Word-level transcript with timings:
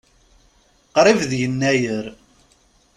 Qrib 0.95 1.19
d 1.29 1.31
Yennayer. 1.41 2.05